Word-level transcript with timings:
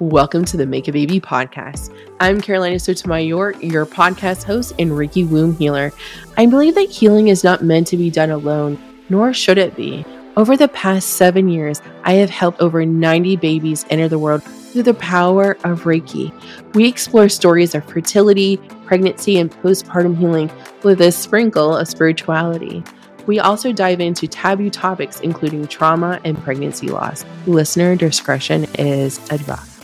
Welcome 0.00 0.44
to 0.44 0.56
the 0.56 0.64
Make 0.64 0.86
a 0.86 0.92
Baby 0.92 1.18
podcast. 1.20 1.92
I'm 2.20 2.40
Carolina 2.40 2.78
Sotomayor, 2.78 3.54
your 3.60 3.84
podcast 3.84 4.44
host 4.44 4.72
and 4.78 4.92
Reiki 4.92 5.28
womb 5.28 5.56
healer. 5.56 5.90
I 6.36 6.46
believe 6.46 6.76
that 6.76 6.88
healing 6.88 7.26
is 7.26 7.42
not 7.42 7.64
meant 7.64 7.88
to 7.88 7.96
be 7.96 8.08
done 8.08 8.30
alone, 8.30 8.80
nor 9.08 9.34
should 9.34 9.58
it 9.58 9.74
be. 9.74 10.04
Over 10.36 10.56
the 10.56 10.68
past 10.68 11.14
seven 11.14 11.48
years, 11.48 11.82
I 12.04 12.12
have 12.12 12.30
helped 12.30 12.60
over 12.60 12.86
90 12.86 13.34
babies 13.38 13.84
enter 13.90 14.06
the 14.06 14.20
world 14.20 14.44
through 14.44 14.84
the 14.84 14.94
power 14.94 15.58
of 15.64 15.82
Reiki. 15.82 16.32
We 16.74 16.86
explore 16.86 17.28
stories 17.28 17.74
of 17.74 17.84
fertility, 17.84 18.58
pregnancy, 18.86 19.36
and 19.36 19.50
postpartum 19.50 20.16
healing 20.16 20.48
with 20.84 21.00
a 21.00 21.10
sprinkle 21.10 21.76
of 21.76 21.88
spirituality. 21.88 22.84
We 23.26 23.40
also 23.40 23.72
dive 23.72 23.98
into 23.98 24.28
taboo 24.28 24.70
topics, 24.70 25.18
including 25.18 25.66
trauma 25.66 26.20
and 26.22 26.40
pregnancy 26.40 26.86
loss. 26.86 27.24
Listener 27.48 27.96
discretion 27.96 28.68
is 28.78 29.18
advised. 29.32 29.77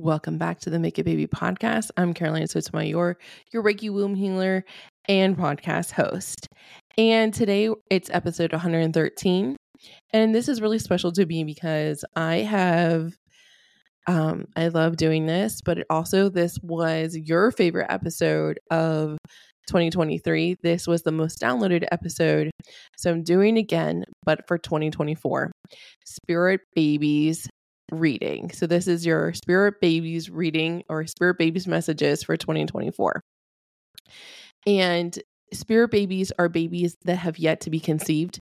Welcome 0.00 0.38
back 0.38 0.60
to 0.60 0.70
the 0.70 0.78
Make 0.78 0.98
a 0.98 1.04
Baby 1.04 1.26
podcast. 1.26 1.90
I'm 1.94 2.14
Carolina 2.14 2.48
Sotomayor, 2.48 3.18
your 3.52 3.62
Reiki 3.62 3.90
womb 3.90 4.14
healer 4.14 4.64
and 5.06 5.36
podcast 5.36 5.90
host. 5.90 6.46
And 6.96 7.34
today 7.34 7.68
it's 7.90 8.08
episode 8.08 8.50
113. 8.50 9.56
And 10.14 10.34
this 10.34 10.48
is 10.48 10.62
really 10.62 10.78
special 10.78 11.12
to 11.12 11.26
me 11.26 11.44
because 11.44 12.02
I 12.16 12.36
have 12.36 13.12
um 14.06 14.46
I 14.56 14.68
love 14.68 14.96
doing 14.96 15.26
this, 15.26 15.60
but 15.62 15.84
also 15.90 16.30
this 16.30 16.58
was 16.62 17.14
your 17.14 17.50
favorite 17.50 17.88
episode 17.90 18.58
of 18.70 19.18
2023. 19.68 20.56
This 20.62 20.86
was 20.86 21.02
the 21.02 21.12
most 21.12 21.42
downloaded 21.42 21.86
episode. 21.92 22.50
So 22.96 23.10
I'm 23.10 23.22
doing 23.22 23.58
again, 23.58 24.04
but 24.24 24.48
for 24.48 24.56
2024. 24.56 25.52
Spirit 26.06 26.62
Babies 26.74 27.46
reading. 27.92 28.50
So 28.52 28.66
this 28.66 28.86
is 28.86 29.04
your 29.04 29.32
Spirit 29.34 29.80
Babies 29.80 30.30
reading 30.30 30.84
or 30.88 31.06
Spirit 31.06 31.38
Babies 31.38 31.66
messages 31.66 32.22
for 32.22 32.36
2024. 32.36 33.22
And 34.66 35.18
Spirit 35.52 35.90
babies 35.90 36.32
are 36.38 36.48
babies 36.48 36.96
that 37.04 37.16
have 37.16 37.38
yet 37.38 37.62
to 37.62 37.70
be 37.70 37.80
conceived. 37.80 38.40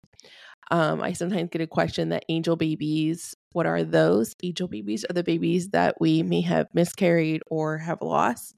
Um, 0.71 1.01
I 1.01 1.13
sometimes 1.13 1.49
get 1.49 1.61
a 1.61 1.67
question 1.67 2.09
that 2.09 2.25
angel 2.29 2.55
babies, 2.55 3.35
what 3.53 3.65
are 3.65 3.83
those? 3.83 4.35
Angel 4.43 4.67
babies 4.67 5.03
are 5.09 5.13
the 5.13 5.23
babies 5.23 5.69
that 5.69 5.95
we 5.99 6.21
may 6.21 6.41
have 6.41 6.67
miscarried 6.73 7.41
or 7.49 7.79
have 7.79 8.01
lost. 8.01 8.53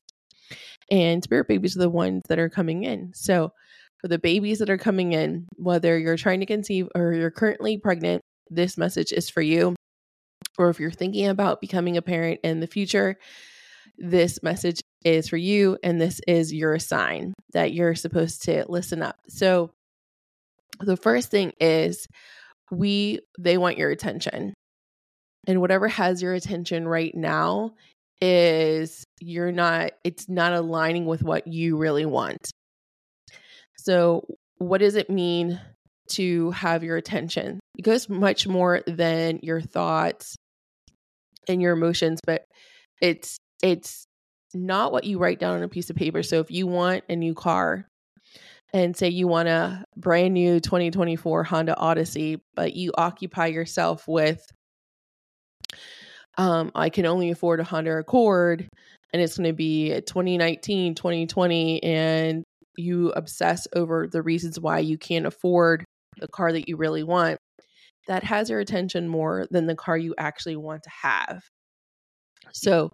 And 0.90 1.24
spirit 1.24 1.48
babies 1.48 1.78
are 1.78 1.80
the 1.80 1.90
ones 1.90 2.24
that 2.28 2.40
are 2.40 2.50
coming 2.50 2.84
in. 2.84 3.12
So, 3.14 3.54
for 4.02 4.08
the 4.08 4.20
babies 4.20 4.60
that 4.60 4.70
are 4.70 4.80
coming 4.80 5.14
in, 5.14 5.48
whether 5.56 5.98
you're 5.98 6.18
trying 6.18 6.40
to 6.40 6.46
conceive 6.48 6.90
or 6.96 7.14
you're 7.14 7.32
currently 7.32 7.78
pregnant, 7.78 8.24
this 8.50 8.76
message 8.76 9.14
is 9.14 9.30
for 9.30 9.42
you 9.42 9.76
or 10.58 10.70
if 10.70 10.80
you're 10.80 10.92
thinking 10.92 11.28
about 11.28 11.62
becoming 11.62 11.98
a 11.98 12.02
parent 12.02 12.40
in 12.44 12.60
the 12.60 12.68
future, 12.68 13.18
this 13.98 14.42
message 14.44 14.82
is 15.04 15.30
for 15.30 15.38
you 15.38 15.78
and 15.84 16.00
this 16.00 16.22
is 16.28 16.54
your 16.54 16.78
sign 16.80 17.34
that 17.54 17.74
you're 17.74 17.96
supposed 17.96 18.44
to 18.44 18.66
listen 18.68 19.02
up. 19.02 19.18
So 19.30 19.72
the 20.80 20.98
first 20.98 21.30
thing 21.30 21.54
is 21.60 22.08
we 22.72 23.20
they 23.40 23.58
want 23.58 23.78
your 23.78 23.92
attention. 23.92 24.54
And 25.48 25.60
whatever 25.60 25.88
has 25.88 26.22
your 26.22 26.34
attention 26.34 26.88
right 26.88 27.14
now 27.16 27.74
is 28.22 29.04
you're 29.20 29.52
not 29.52 29.92
it's 30.04 30.30
not 30.30 30.54
aligning 30.54 31.06
with 31.06 31.24
what 31.24 31.48
you 31.48 31.78
really 31.78 32.06
want. 32.06 32.52
So 33.78 34.26
what 34.58 34.78
does 34.78 34.96
it 34.96 35.10
mean 35.10 35.60
to 36.10 36.52
have 36.52 36.84
your 36.84 36.98
attention? 36.98 37.60
It 37.78 37.82
goes 37.82 38.08
much 38.10 38.48
more 38.48 38.82
than 38.86 39.40
your 39.42 39.62
thoughts 39.62 40.36
and 41.48 41.62
your 41.62 41.74
emotions, 41.74 42.20
but 42.26 42.44
it's 43.02 43.38
it's 43.64 44.06
not 44.54 44.92
what 44.92 45.04
you 45.06 45.18
write 45.18 45.40
down 45.40 45.58
on 45.58 45.64
a 45.64 45.70
piece 45.70 45.90
of 45.90 45.96
paper. 45.96 46.24
So 46.24 46.40
if 46.40 46.52
you 46.52 46.68
want 46.68 47.04
a 47.10 47.16
new 47.16 47.34
car 47.34 47.88
and 48.74 48.96
say 48.96 49.10
you 49.10 49.28
want 49.28 49.50
a 49.50 49.84
brand 49.98 50.34
new 50.34 50.60
2024 50.60 51.44
Honda 51.44 51.78
Odyssey, 51.78 52.42
but 52.56 52.76
you 52.76 52.92
occupy 52.98 53.48
yourself 53.48 54.08
with 54.08 54.46
um 56.38 56.72
I 56.76 56.90
can 56.90 57.06
only 57.06 57.32
afford 57.32 57.60
a 57.60 57.64
Honda 57.64 57.98
Accord 57.98 58.68
and 59.14 59.22
it's 59.22 59.38
going 59.38 59.50
to 59.50 59.54
be 59.54 59.90
2019, 59.90 60.96
2020 60.96 61.84
and 61.84 62.44
you 62.78 63.12
obsess 63.12 63.68
over 63.76 64.08
the 64.08 64.22
reasons 64.22 64.60
why 64.60 64.80
you 64.80 64.98
can't 64.98 65.26
afford 65.26 65.84
the 66.18 66.28
car 66.28 66.52
that 66.54 66.68
you 66.68 66.78
really 66.78 67.04
want 67.04 67.38
that 68.08 68.24
has 68.24 68.50
your 68.50 68.60
attention 68.60 69.08
more 69.08 69.48
than 69.52 69.68
the 69.68 69.76
car 69.76 69.98
you 69.98 70.16
actually 70.18 70.56
want 70.56 70.84
to 70.84 70.90
have. 70.90 71.42
So 72.54 72.92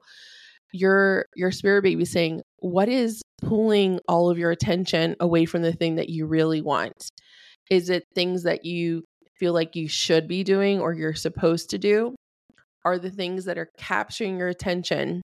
your 0.73 1.25
your 1.35 1.51
spirit 1.51 1.83
baby 1.83 2.05
saying, 2.05 2.41
what 2.59 2.89
is 2.89 3.21
pulling 3.41 3.99
all 4.07 4.29
of 4.29 4.37
your 4.37 4.51
attention 4.51 5.15
away 5.19 5.45
from 5.45 5.61
the 5.61 5.73
thing 5.73 5.95
that 5.95 6.09
you 6.09 6.25
really 6.25 6.61
want? 6.61 7.09
Is 7.69 7.89
it 7.89 8.03
things 8.15 8.43
that 8.43 8.65
you 8.65 9.03
feel 9.39 9.53
like 9.53 9.75
you 9.75 9.87
should 9.87 10.27
be 10.27 10.43
doing 10.43 10.79
or 10.79 10.93
you're 10.93 11.13
supposed 11.13 11.69
to 11.71 11.77
do? 11.77 12.15
Are 12.85 12.97
the 12.97 13.11
things 13.11 13.45
that 13.45 13.57
are 13.57 13.69
capturing 13.77 14.37
your 14.37 14.47
attention 14.47 15.21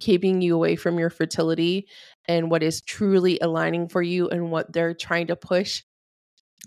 keeping 0.00 0.40
you 0.40 0.54
away 0.54 0.76
from 0.76 0.98
your 0.98 1.10
fertility 1.10 1.86
and 2.26 2.50
what 2.50 2.62
is 2.62 2.80
truly 2.80 3.38
aligning 3.40 3.88
for 3.88 4.02
you 4.02 4.28
and 4.28 4.50
what 4.50 4.72
they're 4.72 4.94
trying 4.94 5.28
to 5.28 5.36
push 5.36 5.82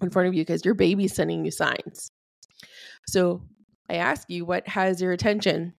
in 0.01 0.09
front 0.09 0.27
of 0.27 0.33
you 0.33 0.41
because 0.41 0.63
your 0.63 0.75
baby's 0.75 1.13
sending 1.13 1.43
you 1.43 1.51
signs. 1.51 2.09
So 3.07 3.41
I 3.89 3.95
ask 3.95 4.29
you, 4.29 4.45
what 4.45 4.67
has 4.67 5.01
your 5.01 5.11
attention? 5.11 5.73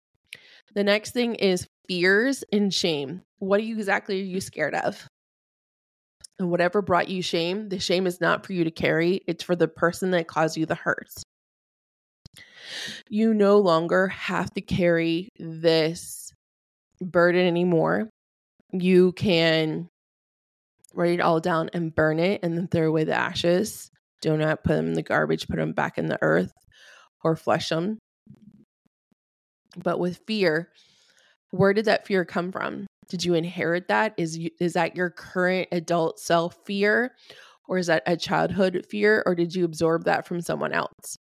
The 0.76 0.84
next 0.84 1.12
thing 1.12 1.36
is 1.36 1.68
fears 1.88 2.44
and 2.52 2.74
shame. 2.74 3.22
What 3.40 3.60
are 3.60 3.64
you 3.64 3.78
exactly 3.78 4.22
are 4.22 4.26
you 4.26 4.42
scared 4.42 4.76
of? 4.76 5.08
And 6.40 6.50
whatever 6.50 6.82
brought 6.82 7.10
you 7.10 7.22
shame, 7.22 7.70
the 7.70 7.80
shame 7.80 8.08
is 8.08 8.20
not 8.20 8.46
for 8.46 8.54
you 8.54 8.64
to 8.64 8.72
carry, 8.72 9.22
it's 9.28 9.44
for 9.44 9.56
the 9.56 9.68
person 9.68 10.12
that 10.12 10.28
caused 10.28 10.58
you 10.58 10.66
the 10.66 10.76
hurt. 10.76 11.10
You 13.10 13.34
no 13.34 13.60
longer 13.60 14.08
have 14.08 14.52
to 14.52 14.62
carry 14.62 15.30
this 15.38 16.32
burden 17.00 17.46
anymore. 17.46 18.10
You 18.72 19.12
can 19.12 19.90
write 20.96 21.20
it 21.20 21.22
all 21.22 21.40
down 21.40 21.70
and 21.74 21.94
burn 21.94 22.20
it 22.20 22.42
and 22.44 22.58
then 22.58 22.68
throw 22.68 22.88
away 22.88 23.04
the 23.04 23.14
ashes. 23.14 23.92
Do 24.22 24.38
not 24.38 24.64
put 24.64 24.76
them 24.76 24.88
in 24.88 24.94
the 24.94 25.04
garbage, 25.04 25.48
put 25.48 25.58
them 25.58 25.74
back 25.74 25.98
in 25.98 26.08
the 26.08 26.20
earth 26.22 26.54
or 27.24 27.36
flush 27.36 27.70
them. 27.70 27.98
But 29.78 30.00
with 30.00 30.22
fear, 30.28 30.70
where 31.52 31.74
did 31.74 31.86
that 31.86 32.06
fear 32.06 32.26
come 32.26 32.52
from? 32.52 32.86
Did 33.10 33.24
you 33.24 33.34
inherit 33.34 33.88
that? 33.88 34.14
Is 34.18 34.38
you, 34.38 34.50
is 34.60 34.74
that 34.74 34.96
your 34.96 35.10
current 35.10 35.68
adult 35.72 36.20
self 36.20 36.58
fear 36.66 37.14
or 37.68 37.78
is 37.78 37.88
that 37.88 38.04
a 38.06 38.18
childhood 38.18 38.86
fear 38.90 39.24
or 39.26 39.36
did 39.36 39.56
you 39.56 39.66
absorb 39.66 40.06
that 40.06 40.28
from 40.28 40.42
someone 40.42 40.74
else? 40.74 41.18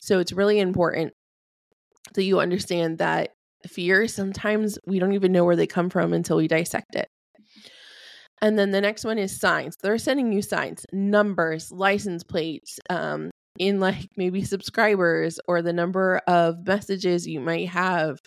So 0.00 0.18
it's 0.18 0.32
really 0.32 0.58
important 0.60 1.12
that 2.14 2.24
you 2.24 2.40
understand 2.40 2.98
that 2.98 3.30
fear 3.66 4.06
sometimes 4.06 4.78
we 4.86 4.98
don't 4.98 5.14
even 5.14 5.32
know 5.32 5.44
where 5.44 5.56
they 5.56 5.66
come 5.66 5.88
from 5.88 6.12
until 6.12 6.36
we 6.36 6.48
dissect 6.48 6.94
it. 6.94 7.08
And 8.42 8.58
then 8.58 8.72
the 8.72 8.80
next 8.80 9.04
one 9.04 9.18
is 9.18 9.40
signs. 9.40 9.74
They're 9.82 9.96
sending 9.96 10.32
you 10.32 10.42
signs, 10.42 10.84
numbers, 10.92 11.72
license 11.72 12.22
plates, 12.22 12.78
um, 12.90 13.30
in 13.58 13.80
like 13.80 14.08
maybe 14.16 14.42
subscribers 14.44 15.38
or 15.46 15.62
the 15.62 15.72
number 15.72 16.20
of 16.26 16.66
messages 16.66 17.26
you 17.26 17.40
might 17.40 17.68
have, 17.68 18.18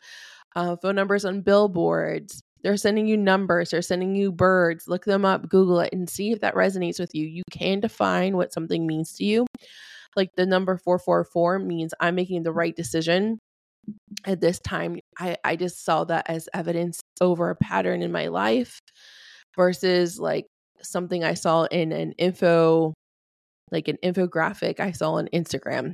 uh, 0.56 0.76
phone 0.78 0.96
numbers 0.96 1.26
on 1.26 1.42
billboards. 1.42 2.42
They're 2.64 2.78
sending 2.78 3.08
you 3.08 3.18
numbers, 3.18 3.70
they're 3.70 3.82
sending 3.82 4.16
you 4.16 4.32
birds. 4.32 4.88
Look 4.88 5.06
them 5.06 5.26
up, 5.26 5.48
Google 5.50 5.80
it, 5.82 5.94
and 5.94 6.10
see 6.10 6.32
if 6.32 6.42
that 6.42 6.56
resonates 6.56 7.00
with 7.00 7.14
you. 7.14 7.26
You 7.26 7.44
can 7.52 7.80
define 7.80 8.36
what 8.36 8.54
something 8.54 8.88
means 8.88 9.14
to 9.14 9.26
you. 9.26 9.46
Like 10.16 10.32
the 10.36 10.46
number 10.46 10.78
444 10.78 11.60
means 11.60 11.94
I'm 12.00 12.16
making 12.16 12.44
the 12.44 12.52
right 12.52 12.76
decision 12.76 13.40
at 14.26 14.42
this 14.42 14.60
time. 14.60 15.00
I, 15.20 15.38
I 15.44 15.56
just 15.56 15.86
saw 15.86 16.04
that 16.06 16.30
as 16.30 16.50
evidence 16.54 17.00
over 17.22 17.50
a 17.50 17.56
pattern 17.56 18.02
in 18.02 18.12
my 18.12 18.28
life 18.28 18.80
versus 19.56 20.20
like 20.20 20.48
something 20.82 21.24
I 21.24 21.36
saw 21.36 21.66
in 21.66 21.92
an 21.92 22.14
info 22.14 22.94
like 23.72 23.88
an 23.88 23.98
infographic 24.04 24.80
I 24.80 24.92
saw 24.92 25.14
on 25.14 25.30
Instagram. 25.34 25.94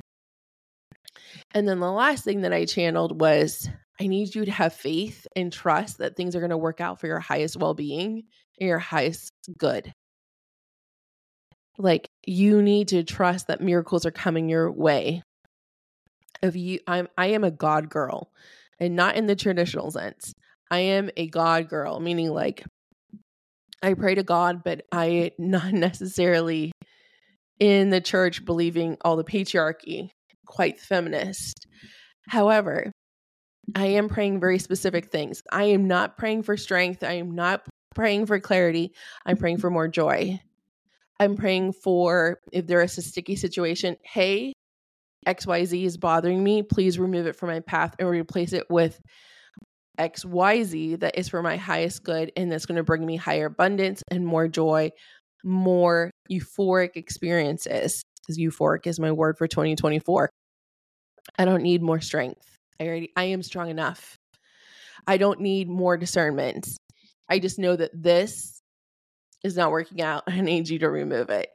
And 1.54 1.68
then 1.68 1.80
the 1.80 1.90
last 1.90 2.24
thing 2.24 2.42
that 2.42 2.52
I 2.52 2.64
channeled 2.64 3.20
was 3.20 3.68
I 4.00 4.06
need 4.06 4.34
you 4.34 4.44
to 4.44 4.50
have 4.50 4.72
faith 4.72 5.26
and 5.36 5.52
trust 5.52 5.98
that 5.98 6.16
things 6.16 6.34
are 6.34 6.40
going 6.40 6.50
to 6.50 6.56
work 6.56 6.80
out 6.80 7.00
for 7.00 7.06
your 7.06 7.20
highest 7.20 7.56
well 7.56 7.74
being 7.74 8.24
and 8.58 8.68
your 8.68 8.78
highest 8.78 9.30
good. 9.56 9.92
Like 11.78 12.08
you 12.26 12.62
need 12.62 12.88
to 12.88 13.04
trust 13.04 13.48
that 13.48 13.60
miracles 13.60 14.06
are 14.06 14.10
coming 14.10 14.48
your 14.48 14.70
way. 14.70 15.22
If 16.42 16.56
you 16.56 16.80
I'm 16.86 17.08
I 17.16 17.28
am 17.28 17.44
a 17.44 17.50
God 17.50 17.88
girl 17.88 18.30
and 18.78 18.96
not 18.96 19.16
in 19.16 19.26
the 19.26 19.36
traditional 19.36 19.90
sense. 19.90 20.32
I 20.70 20.78
am 20.80 21.10
a 21.16 21.28
God 21.28 21.68
girl, 21.68 22.00
meaning 22.00 22.30
like 22.30 22.64
I 23.82 23.94
pray 23.94 24.14
to 24.14 24.22
God, 24.22 24.62
but 24.64 24.86
I 24.90 25.32
not 25.38 25.72
necessarily 25.72 26.72
in 27.60 27.90
the 27.90 28.00
church 28.00 28.44
believing 28.44 28.96
all 29.02 29.16
the 29.16 29.24
patriarchy, 29.24 30.10
quite 30.46 30.80
feminist. 30.80 31.66
However, 32.28 32.92
I 33.74 33.86
am 33.86 34.08
praying 34.08 34.40
very 34.40 34.58
specific 34.58 35.10
things. 35.10 35.42
I 35.50 35.64
am 35.64 35.86
not 35.86 36.18
praying 36.18 36.42
for 36.42 36.56
strength. 36.56 37.02
I 37.02 37.12
am 37.14 37.34
not 37.34 37.62
praying 37.94 38.26
for 38.26 38.40
clarity. 38.40 38.92
I'm 39.24 39.36
praying 39.36 39.58
for 39.58 39.70
more 39.70 39.88
joy. 39.88 40.40
I'm 41.20 41.36
praying 41.36 41.72
for 41.72 42.38
if 42.52 42.66
there 42.66 42.82
is 42.82 42.98
a 42.98 43.02
sticky 43.02 43.36
situation, 43.36 43.96
hey, 44.02 44.52
XYZ 45.26 45.84
is 45.84 45.96
bothering 45.96 46.42
me, 46.42 46.62
please 46.62 46.98
remove 46.98 47.26
it 47.26 47.36
from 47.36 47.48
my 47.48 47.60
path 47.60 47.94
and 47.98 48.08
replace 48.08 48.52
it 48.52 48.68
with 48.68 49.00
XYZ 49.98 51.00
that 51.00 51.16
is 51.16 51.28
for 51.28 51.40
my 51.40 51.56
highest 51.56 52.02
good 52.02 52.32
and 52.36 52.50
that's 52.50 52.66
going 52.66 52.76
to 52.76 52.82
bring 52.82 53.06
me 53.06 53.16
higher 53.16 53.46
abundance 53.46 54.02
and 54.10 54.26
more 54.26 54.48
joy, 54.48 54.90
more 55.44 56.10
euphoric 56.30 56.96
experiences. 56.96 58.02
Because 58.20 58.38
euphoric 58.38 58.86
is 58.86 58.98
my 58.98 59.12
word 59.12 59.36
for 59.36 59.46
2024. 59.46 60.30
I 61.38 61.44
don't 61.44 61.62
need 61.62 61.82
more 61.82 62.00
strength. 62.00 62.56
I 62.80 62.86
already 62.86 63.12
I 63.16 63.24
am 63.24 63.42
strong 63.42 63.70
enough. 63.70 64.16
I 65.06 65.16
don't 65.16 65.40
need 65.40 65.68
more 65.68 65.96
discernment. 65.96 66.68
I 67.28 67.38
just 67.38 67.58
know 67.58 67.76
that 67.76 67.90
this 67.94 68.60
is 69.42 69.56
not 69.56 69.70
working 69.70 70.02
out. 70.02 70.24
I 70.28 70.40
need 70.40 70.68
you 70.68 70.78
to 70.80 70.90
remove 70.90 71.30
it. 71.30 71.50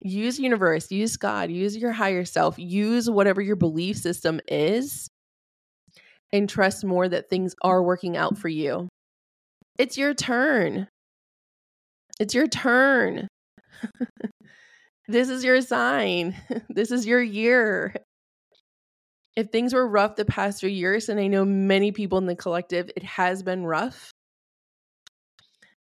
Use 0.00 0.38
universe, 0.38 0.90
use 0.90 1.16
God, 1.16 1.50
use 1.50 1.76
your 1.76 1.92
higher 1.92 2.24
self, 2.24 2.58
use 2.58 3.10
whatever 3.10 3.40
your 3.40 3.56
belief 3.56 3.96
system 3.96 4.40
is, 4.48 5.08
and 6.32 6.48
trust 6.48 6.84
more 6.84 7.08
that 7.08 7.28
things 7.28 7.54
are 7.62 7.82
working 7.82 8.16
out 8.16 8.38
for 8.38 8.48
you. 8.48 8.88
It's 9.78 9.98
your 9.98 10.14
turn. 10.14 10.88
It's 12.18 12.34
your 12.34 12.46
turn. 12.46 13.28
this 15.08 15.28
is 15.28 15.44
your 15.44 15.60
sign. 15.60 16.34
this 16.68 16.90
is 16.90 17.06
your 17.06 17.22
year 17.22 17.94
if 19.36 19.50
things 19.50 19.72
were 19.72 19.86
rough 19.86 20.16
the 20.16 20.24
past 20.24 20.60
few 20.60 20.68
years, 20.68 21.08
and 21.08 21.18
I 21.18 21.26
know 21.26 21.44
many 21.44 21.92
people 21.92 22.18
in 22.18 22.26
the 22.26 22.36
collective, 22.36 22.90
it 22.96 23.02
has 23.02 23.42
been 23.42 23.64
rough. 23.64 24.10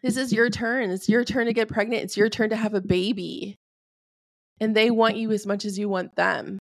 This 0.02 0.16
is 0.16 0.32
your 0.32 0.50
turn. 0.50 0.90
It's 0.90 1.08
your 1.08 1.24
turn 1.24 1.46
to 1.46 1.52
get 1.52 1.68
pregnant. 1.68 2.04
It's 2.04 2.16
your 2.16 2.28
turn 2.28 2.50
to 2.50 2.56
have 2.56 2.74
a 2.74 2.80
baby. 2.80 3.56
And 4.60 4.76
they 4.76 4.90
want 4.90 5.16
you 5.16 5.32
as 5.32 5.46
much 5.46 5.64
as 5.64 5.78
you 5.78 5.88
want 5.88 6.14
them. 6.14 6.58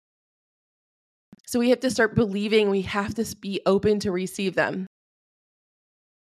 So 1.46 1.58
we 1.58 1.70
have 1.70 1.80
to 1.80 1.90
start 1.90 2.14
believing 2.14 2.70
we 2.70 2.82
have 2.82 3.14
to 3.14 3.36
be 3.36 3.60
open 3.66 4.00
to 4.00 4.12
receive 4.12 4.54
them. 4.54 4.86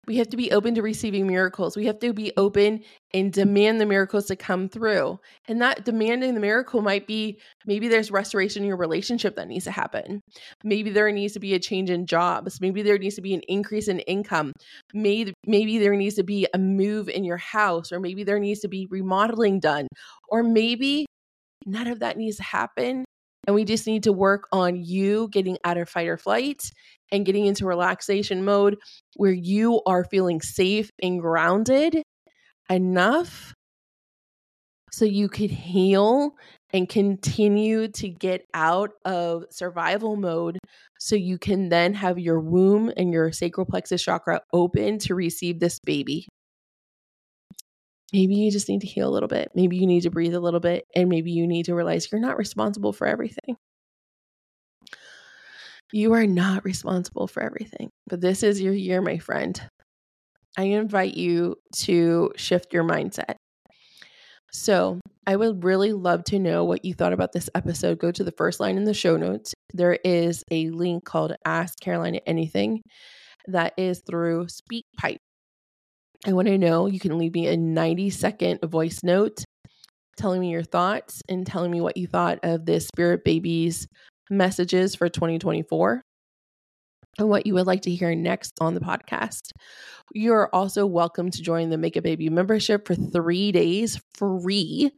We 0.08 0.18
have 0.18 0.30
to 0.30 0.38
be 0.38 0.52
open 0.52 0.76
to 0.76 0.82
receiving 0.82 1.28
miracles. 1.28 1.76
We 1.76 1.86
have 1.86 2.00
to 2.00 2.14
be 2.14 2.32
open 2.38 2.84
and 3.14 3.34
demand 3.34 3.82
the 3.82 3.86
miracles 3.86 4.26
to 4.28 4.36
come 4.36 4.70
through. 4.70 5.20
And 5.48 5.62
that 5.62 5.86
demanding 5.86 6.34
the 6.34 6.40
miracle 6.40 6.82
might 6.82 7.08
be 7.08 7.40
maybe 7.66 7.88
there's 7.88 8.12
restoration 8.12 8.64
in 8.64 8.68
your 8.68 8.78
relationship 8.78 9.36
that 9.36 9.48
needs 9.48 9.66
to 9.66 9.72
happen. 9.72 10.22
Maybe 10.64 10.92
there 10.92 11.12
needs 11.12 11.34
to 11.34 11.40
be 11.40 11.54
a 11.54 11.60
change 11.60 11.90
in 11.90 12.06
jobs. 12.06 12.62
Maybe 12.62 12.82
there 12.82 12.98
needs 12.98 13.16
to 13.16 13.22
be 13.22 13.34
an 13.34 13.42
increase 13.48 13.88
in 13.88 14.00
income. 14.02 14.52
Maybe, 14.94 15.34
maybe 15.48 15.80
there 15.80 15.96
needs 15.96 16.16
to 16.16 16.24
be 16.24 16.48
a 16.54 16.58
move 16.58 17.10
in 17.10 17.24
your 17.24 17.38
house, 17.38 17.92
or 17.92 18.00
maybe 18.00 18.24
there 18.24 18.40
needs 18.40 18.60
to 18.62 18.68
be 18.68 18.88
remodeling 18.90 19.60
done. 19.60 19.88
Or 20.30 20.44
maybe 20.44 21.06
none 21.66 21.88
of 21.88 22.00
that 22.00 22.18
needs 22.18 22.38
to 22.38 22.44
happen. 22.44 23.06
And 23.46 23.56
we 23.56 23.64
just 23.66 23.88
need 23.88 24.04
to 24.04 24.14
work 24.14 24.48
on 24.52 24.84
you 24.84 25.30
getting 25.32 25.58
out 25.64 25.78
of 25.78 25.90
fight 25.90 26.08
or 26.08 26.18
flight 26.18 26.62
and 27.12 27.26
getting 27.26 27.46
into 27.46 27.66
relaxation 27.66 28.44
mode 28.44 28.78
where 29.16 29.32
you 29.32 29.82
are 29.86 30.04
feeling 30.06 30.42
safe 30.42 30.90
and 31.02 31.20
grounded 31.20 32.02
enough 32.70 33.54
so 34.92 35.06
you 35.06 35.28
could 35.28 35.52
heal 35.52 36.32
and 36.74 36.88
continue 36.88 37.88
to 37.90 38.08
get 38.10 38.46
out 38.54 38.92
of 39.04 39.44
survival 39.52 40.16
mode 40.16 40.58
so 41.00 41.16
you 41.16 41.38
can 41.38 41.70
then 41.70 41.94
have 41.94 42.18
your 42.18 42.40
womb 42.40 42.92
and 42.96 43.12
your 43.12 43.32
sacral 43.32 43.66
plexus 43.66 44.02
chakra 44.02 44.42
open 44.54 44.98
to 45.00 45.14
receive 45.14 45.60
this 45.60 45.80
baby. 45.80 46.28
Maybe 48.16 48.36
you 48.36 48.50
just 48.50 48.70
need 48.70 48.80
to 48.80 48.88
heal 48.88 49.10
a 49.10 49.12
little 49.12 49.28
bit. 49.28 49.52
Maybe 49.56 49.76
you 49.76 49.86
need 49.86 50.04
to 50.04 50.10
breathe 50.10 50.36
a 50.36 50.40
little 50.40 50.62
bit. 50.62 50.86
And 50.96 51.10
maybe 51.10 51.34
you 51.34 51.46
need 51.46 51.66
to 51.66 51.76
realize 51.76 52.10
you're 52.10 52.22
not 52.22 52.38
responsible 52.38 52.94
for 52.94 53.06
everything. 53.06 53.58
You 55.92 56.14
are 56.14 56.26
not 56.26 56.64
responsible 56.64 57.28
for 57.28 57.44
everything, 57.44 57.90
but 58.08 58.22
this 58.22 58.42
is 58.42 58.62
your 58.62 58.74
year, 58.74 59.02
my 59.02 59.18
friend. 59.18 59.62
I 60.58 60.64
invite 60.64 61.16
you 61.16 61.58
to 61.80 62.32
shift 62.38 62.72
your 62.72 62.86
mindset. 62.86 63.36
So, 64.54 65.02
I 65.28 65.36
would 65.36 65.66
really 65.66 65.92
love 65.92 66.24
to 66.26 66.40
know 66.40 66.64
what 66.64 66.86
you 66.86 66.94
thought 66.94 67.12
about 67.12 67.34
this 67.34 67.50
episode. 67.54 68.00
Go 68.00 68.14
to 68.14 68.24
the 68.24 68.32
first 68.32 68.62
line 68.62 68.78
in 68.78 68.86
the 68.86 68.94
show 68.94 69.18
notes. 69.18 69.54
There 69.74 70.00
is 70.06 70.42
a 70.50 70.70
link 70.70 71.04
called 71.04 71.36
Ask 71.44 71.82
Carolina 71.82 72.22
Anything 72.26 72.82
that 73.48 73.74
is 73.76 74.02
through 74.08 74.48
SpeakPipe. 74.48 75.18
I 76.28 76.34
want 76.34 76.48
to 76.48 76.58
know. 76.58 76.88
You 76.88 77.00
can 77.00 77.20
leave 77.20 77.36
me 77.36 77.48
a 77.48 77.56
90 77.56 78.10
second 78.10 78.60
voice 78.64 79.04
note 79.04 79.44
telling 80.18 80.42
me 80.42 80.50
your 80.50 80.64
thoughts 80.64 81.22
and 81.30 81.46
telling 81.46 81.70
me 81.70 81.82
what 81.82 81.98
you 81.98 82.08
thought 82.08 82.40
of 82.42 82.66
this 82.66 82.88
Spirit 82.88 83.24
Babies 83.24 83.88
messages 84.32 84.96
for 84.96 85.08
2024 85.08 86.02
and 87.20 87.30
what 87.30 87.46
you 87.46 87.54
would 87.54 87.68
like 87.68 87.84
to 87.84 87.92
hear 87.92 88.16
next 88.16 88.54
on 88.60 88.74
the 88.74 88.80
podcast. 88.80 89.52
You're 90.14 90.50
also 90.52 90.88
welcome 90.88 91.30
to 91.30 91.42
join 91.44 91.70
the 91.70 91.78
Make 91.78 91.96
a 91.96 92.02
Baby 92.02 92.30
membership 92.30 92.88
for 92.88 92.96
three 92.96 93.52
days 93.52 94.02
free. 94.16 94.90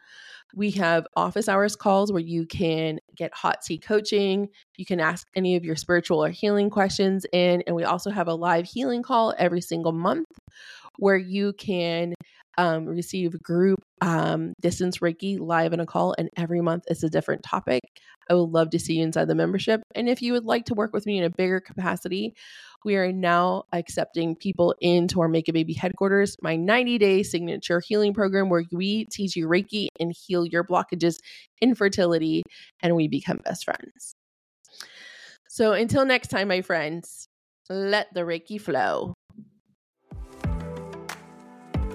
We 0.55 0.71
have 0.71 1.05
office 1.17 1.49
hours 1.49 1.75
calls 1.75 2.11
where 2.11 2.21
you 2.21 2.45
can 2.45 2.99
get 3.17 3.33
hot 3.33 3.65
seat 3.65 3.83
coaching. 3.83 4.47
You 4.77 4.85
can 4.85 5.01
ask 5.01 5.27
any 5.35 5.57
of 5.57 5.65
your 5.65 5.75
spiritual 5.75 6.23
or 6.23 6.29
healing 6.29 6.69
questions 6.69 7.25
in. 7.33 7.63
And 7.67 7.75
we 7.75 7.83
also 7.83 8.11
have 8.11 8.29
a 8.29 8.33
live 8.33 8.65
healing 8.65 9.03
call 9.03 9.33
every 9.37 9.61
single 9.61 9.91
month 9.91 10.27
where 10.97 11.17
you 11.17 11.53
can 11.53 12.13
um, 12.57 12.85
receive 12.85 13.41
group 13.41 13.79
um, 14.01 14.53
distance 14.61 14.99
Reiki 14.99 15.39
live 15.39 15.73
in 15.73 15.79
a 15.79 15.85
call, 15.85 16.15
and 16.17 16.29
every 16.35 16.61
month 16.61 16.83
it's 16.87 17.03
a 17.03 17.09
different 17.09 17.43
topic. 17.43 17.81
I 18.29 18.33
would 18.33 18.49
love 18.49 18.71
to 18.71 18.79
see 18.79 18.95
you 18.95 19.03
inside 19.03 19.27
the 19.27 19.35
membership. 19.35 19.81
And 19.95 20.09
if 20.09 20.21
you 20.21 20.33
would 20.33 20.45
like 20.45 20.65
to 20.65 20.73
work 20.73 20.91
with 20.93 21.05
me 21.05 21.17
in 21.17 21.23
a 21.23 21.29
bigger 21.29 21.59
capacity, 21.59 22.33
we 22.83 22.95
are 22.95 23.11
now 23.11 23.63
accepting 23.73 24.35
people 24.35 24.75
into 24.81 25.21
our 25.21 25.27
Make 25.27 25.47
a 25.47 25.53
Baby 25.53 25.73
headquarters, 25.73 26.35
my 26.41 26.55
90 26.55 26.97
day 26.97 27.23
signature 27.23 27.81
healing 27.85 28.13
program 28.13 28.49
where 28.49 28.63
we 28.71 29.05
teach 29.05 29.35
you 29.35 29.47
Reiki 29.47 29.87
and 29.99 30.13
heal 30.25 30.45
your 30.45 30.63
blockages, 30.63 31.17
infertility, 31.61 32.43
and 32.81 32.95
we 32.95 33.07
become 33.07 33.39
best 33.45 33.65
friends. 33.65 34.15
So 35.49 35.73
until 35.73 36.05
next 36.05 36.27
time, 36.27 36.49
my 36.49 36.61
friends, 36.61 37.27
let 37.69 38.13
the 38.13 38.21
Reiki 38.21 38.59
flow. 38.59 39.13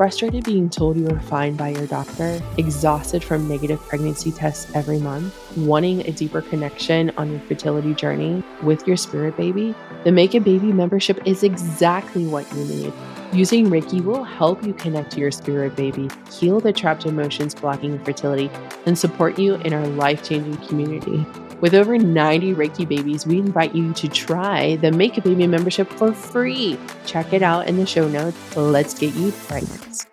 Frustrated 0.03 0.43
being 0.43 0.69
told 0.69 0.97
you 0.97 1.09
are 1.11 1.21
fine 1.21 1.55
by 1.55 1.69
your 1.69 1.87
doctor, 1.87 2.43
exhausted 2.59 3.23
from 3.23 3.47
negative 3.47 3.79
pregnancy 3.83 4.33
tests 4.33 4.69
every 4.75 4.99
month, 4.99 5.33
wanting 5.57 6.01
a 6.01 6.11
deeper 6.11 6.43
connection 6.43 7.13
on 7.17 7.31
your 7.31 7.39
fertility 7.43 7.95
journey 7.95 8.43
with 8.65 8.85
your 8.85 8.97
spirit 8.97 9.37
baby? 9.37 9.77
The 10.03 10.11
Make 10.11 10.35
a 10.35 10.41
Baby 10.41 10.73
membership 10.73 11.25
is 11.25 11.45
exactly 11.45 12.27
what 12.27 12.53
you 12.53 12.65
need. 12.65 12.93
Using 13.33 13.67
Reiki 13.67 14.03
will 14.03 14.25
help 14.25 14.65
you 14.65 14.75
connect 14.75 15.13
to 15.13 15.21
your 15.21 15.31
spirit 15.31 15.77
baby, 15.77 16.11
heal 16.33 16.59
the 16.59 16.73
trapped 16.73 17.07
emotions 17.07 17.55
blocking 17.55 17.97
fertility, 18.05 18.51
and 18.87 18.99
support 18.99 19.39
you 19.39 19.55
in 19.55 19.73
our 19.73 19.87
life 19.87 20.25
changing 20.25 20.57
community. 20.67 21.25
With 21.63 21.75
over 21.75 21.97
90 21.97 22.55
Reiki 22.55 22.89
babies, 22.89 23.25
we 23.25 23.39
invite 23.39 23.73
you 23.73 23.93
to 23.93 24.09
try 24.09 24.75
the 24.77 24.91
Make 24.91 25.17
a 25.17 25.21
Baby 25.21 25.47
membership 25.47 25.89
for 25.89 26.13
free. 26.13 26.77
Check 27.07 27.33
it 27.33 27.41
out 27.41 27.69
in 27.69 27.77
the 27.77 27.87
show 27.87 28.09
notes. 28.09 28.57
Let's 28.57 28.95
get 28.95 29.15
you 29.15 29.31
pregnant. 29.31 30.12